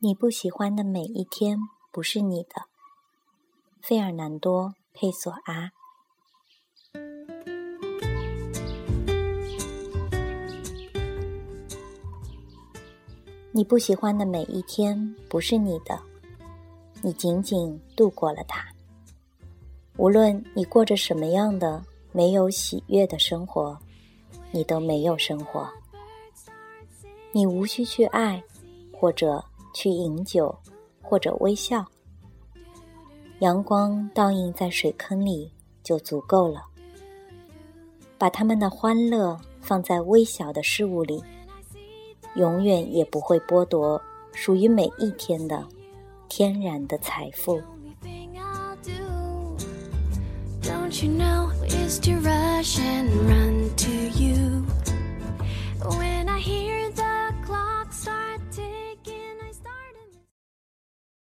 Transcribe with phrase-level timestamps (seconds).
[0.00, 1.58] 你不喜欢的每一天
[1.90, 2.66] 不是你的。
[3.82, 5.72] 费尔南多·佩索阿。
[13.50, 16.00] 你不喜欢的每一天不是你的，
[17.02, 18.64] 你仅仅度过了它。
[19.96, 23.76] 无论你过着什么样的没有喜悦的生活，
[24.52, 25.68] 你都没有生活。
[27.32, 28.40] 你无需去爱，
[28.92, 29.44] 或者。
[29.78, 30.52] 去饮酒，
[31.00, 31.86] 或者微笑。
[33.38, 35.52] 阳光倒映在水坑里
[35.84, 36.64] 就足够了。
[38.18, 41.22] 把他们的欢乐放在微小的事物里，
[42.34, 44.02] 永远也不会剥夺
[44.32, 45.64] 属于每一天的
[46.28, 47.62] 天然的财富。
[50.60, 51.38] Don't you know?